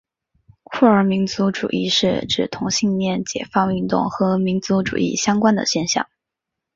[0.63, 6.09] 酷儿民族主义是指同性恋解放运动和民族主义相关的现象。